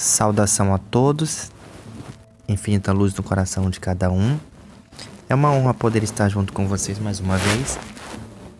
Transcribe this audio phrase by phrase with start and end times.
[0.00, 1.52] Saudação a todos,
[2.48, 4.40] infinita luz no coração de cada um.
[5.28, 7.78] É uma honra poder estar junto com vocês mais uma vez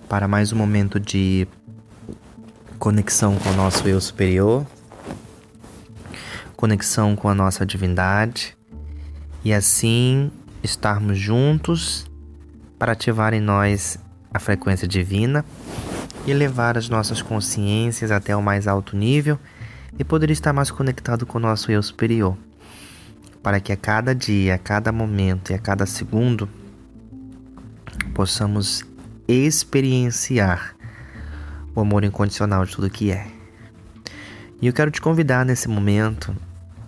[0.07, 1.48] para mais um momento de
[2.79, 4.66] conexão com o nosso eu superior,
[6.57, 8.54] conexão com a nossa divindade
[9.43, 10.30] e assim
[10.62, 12.04] estarmos juntos
[12.79, 13.98] para ativar em nós
[14.30, 15.43] a frequência divina
[16.27, 19.38] e levar as nossas consciências até o mais alto nível
[20.00, 22.34] e poder estar mais conectado com o nosso eu superior,
[23.42, 26.48] para que a cada dia, a cada momento e a cada segundo
[28.14, 28.82] possamos
[29.28, 30.74] experienciar
[31.74, 33.26] o amor incondicional de tudo que é.
[34.62, 36.34] E eu quero te convidar nesse momento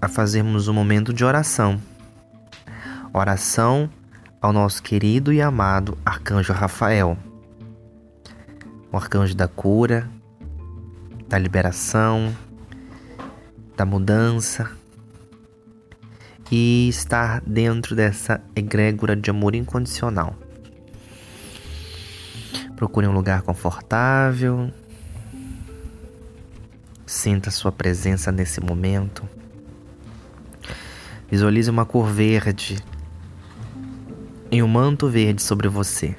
[0.00, 1.78] a fazermos um momento de oração.
[3.12, 3.90] Oração
[4.40, 7.18] ao nosso querido e amado Arcanjo Rafael,
[8.90, 10.08] o arcanjo da cura,
[11.28, 12.34] da liberação,
[13.82, 14.70] da mudança
[16.52, 20.36] e estar dentro dessa egrégora de amor incondicional.
[22.76, 24.72] Procure um lugar confortável.
[27.04, 29.28] Sinta sua presença nesse momento.
[31.28, 32.78] Visualize uma cor verde
[34.48, 36.14] em um manto verde sobre você.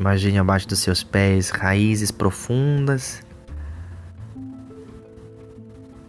[0.00, 3.22] Imagine abaixo dos seus pés raízes profundas,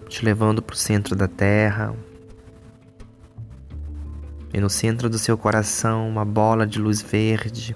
[0.07, 1.93] te levando para o centro da terra.
[4.53, 7.75] E no centro do seu coração, uma bola de luz verde.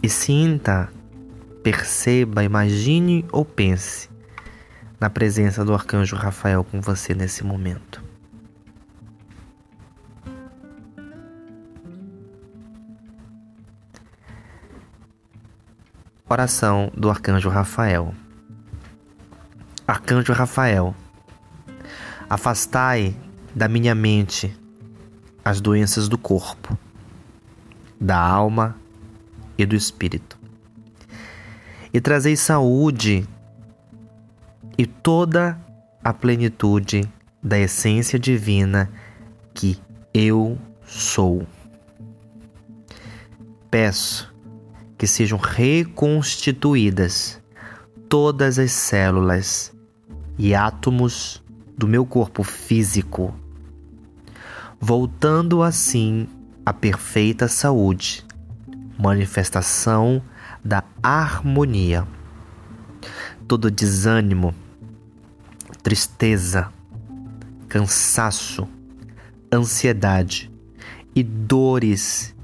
[0.00, 0.88] E sinta,
[1.64, 4.08] perceba, imagine ou pense
[5.00, 8.03] na presença do arcanjo Rafael com você nesse momento.
[16.34, 18.12] Oração do Arcanjo Rafael.
[19.86, 20.92] Arcanjo Rafael,
[22.28, 23.16] afastai
[23.54, 24.52] da minha mente
[25.44, 26.76] as doenças do corpo,
[28.00, 28.74] da alma
[29.56, 30.36] e do espírito,
[31.92, 33.28] e trazei saúde
[34.76, 35.56] e toda
[36.02, 37.08] a plenitude
[37.40, 38.90] da essência divina
[39.54, 39.80] que
[40.12, 41.46] eu sou.
[43.70, 44.33] Peço
[45.04, 47.38] que sejam reconstituídas
[48.08, 49.70] todas as células
[50.38, 51.44] e átomos
[51.76, 53.34] do meu corpo físico,
[54.80, 56.26] voltando assim
[56.64, 58.24] à perfeita saúde,
[58.98, 60.22] manifestação
[60.64, 62.08] da harmonia.
[63.46, 64.54] Todo desânimo,
[65.82, 66.72] tristeza,
[67.68, 68.66] cansaço,
[69.52, 70.50] ansiedade
[71.14, 72.34] e dores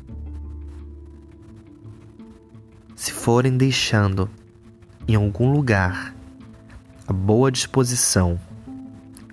[3.21, 4.31] forem deixando
[5.07, 6.15] em algum lugar
[7.07, 8.41] a boa disposição,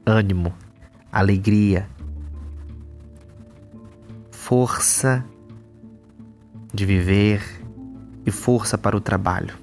[0.06, 0.54] ânimo,
[1.10, 1.88] alegria,
[4.30, 5.24] força
[6.74, 7.42] de viver
[8.26, 9.56] e força para o trabalho.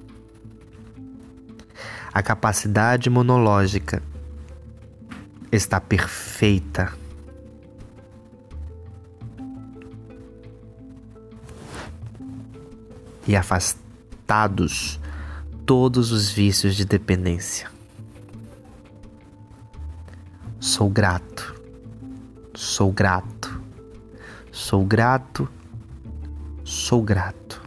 [2.11, 4.01] A capacidade monológica
[5.51, 6.91] está perfeita.
[13.27, 13.84] E afastada
[14.25, 14.99] tratados
[15.65, 17.69] todos os vícios de dependência.
[20.59, 21.61] Sou grato,
[22.55, 23.61] sou grato,
[24.51, 25.47] sou grato,
[26.63, 27.61] sou grato,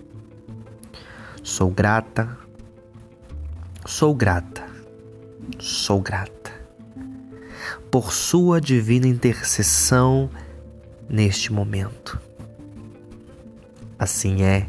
[1.45, 2.37] sou grata,
[3.87, 4.67] sou grata,
[5.61, 6.53] sou grata,
[7.91, 10.29] por Sua divina intercessão
[11.09, 12.21] neste momento.
[13.97, 14.69] Assim é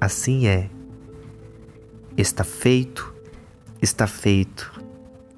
[0.00, 0.70] Assim é.
[2.16, 3.14] Está feito,
[3.82, 4.82] está feito,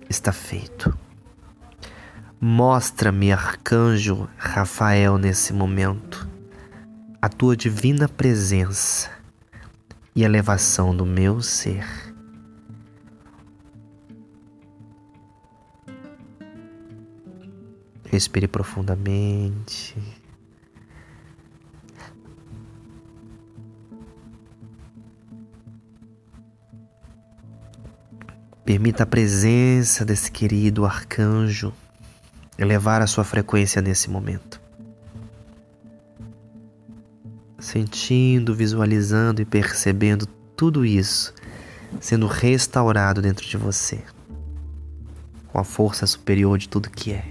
[0.09, 0.97] está feito.
[2.39, 6.29] Mostra-me, arcanjo Rafael, nesse momento,
[7.21, 9.11] a tua divina presença
[10.15, 11.87] e elevação do meu ser.
[18.11, 20.20] Respire profundamente.
[28.71, 31.73] Permita a presença desse querido arcanjo
[32.57, 34.61] elevar a sua frequência nesse momento.
[37.59, 40.25] Sentindo, visualizando e percebendo
[40.55, 41.35] tudo isso
[42.01, 44.05] sendo restaurado dentro de você,
[45.49, 47.25] com a força superior de tudo que é.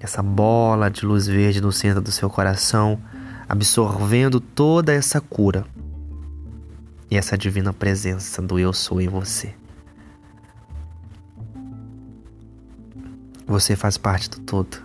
[0.00, 2.98] Essa bola de luz verde no centro do seu coração,
[3.46, 5.66] absorvendo toda essa cura
[7.10, 9.54] e essa divina presença do Eu Sou em você.
[13.46, 14.78] Você faz parte do todo.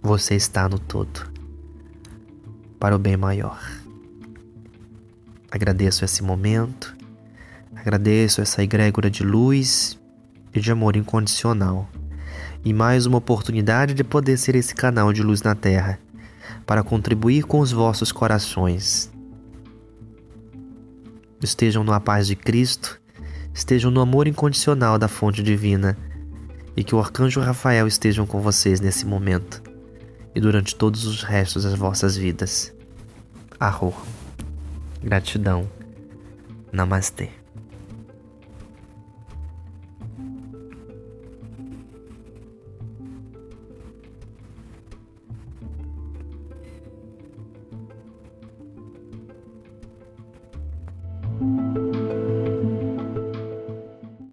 [0.00, 1.28] Você está no todo.
[2.78, 3.60] Para o bem maior.
[5.50, 6.96] Agradeço esse momento.
[7.74, 9.98] Agradeço essa egrégora de luz
[10.54, 11.88] e de amor incondicional.
[12.64, 15.98] E mais uma oportunidade de poder ser esse canal de luz na Terra
[16.64, 19.10] para contribuir com os vossos corações.
[21.42, 23.00] Estejam na paz de Cristo,
[23.54, 25.96] estejam no amor incondicional da fonte divina
[26.76, 29.62] e que o arcanjo Rafael estejam com vocês nesse momento
[30.34, 32.74] e durante todos os restos das vossas vidas.
[33.58, 33.94] Arro.
[35.02, 35.68] Gratidão.
[36.72, 37.37] Namastê.